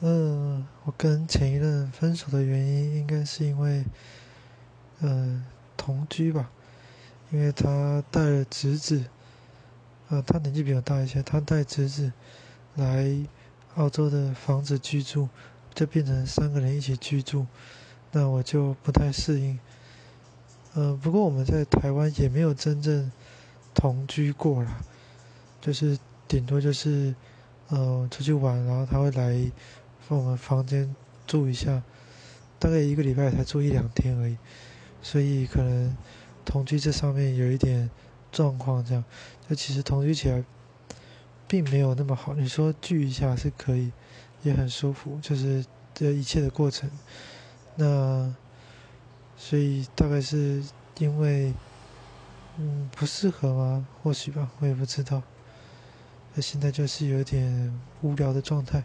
[0.00, 3.84] 嗯，我跟前一任分手的原因应该是因为，
[5.00, 5.44] 嗯，
[5.76, 6.48] 同居吧，
[7.32, 9.04] 因为他带了侄子，
[10.08, 12.12] 呃，他年纪比我大一些，他带侄子
[12.76, 13.12] 来
[13.74, 15.28] 澳洲的房子居住，
[15.74, 17.44] 就变成三个人一起居住，
[18.12, 19.58] 那我就不太适应。
[20.74, 23.10] 呃，不过我们在台湾也没有真正
[23.74, 24.78] 同居过啦，
[25.60, 27.12] 就是顶多就是，
[27.66, 29.50] 呃，出去玩，然后他会来。
[30.16, 30.94] 我们房间
[31.26, 31.82] 住一下，
[32.58, 34.36] 大概一个礼拜才住一两天而已，
[35.02, 35.94] 所以可能
[36.44, 37.90] 同居这上面有一点
[38.32, 39.04] 状况，这样
[39.48, 40.42] 就其实同居起来
[41.46, 42.34] 并没有那么好。
[42.34, 43.92] 你说聚一下是可以，
[44.42, 46.90] 也很舒服，就是这一切的过程。
[47.76, 48.34] 那
[49.36, 50.62] 所以大概是
[50.98, 51.52] 因为
[52.56, 53.86] 嗯不适合吗？
[54.02, 55.22] 或许吧，我也不知道。
[56.34, 58.82] 那现在就是有点无聊的状态。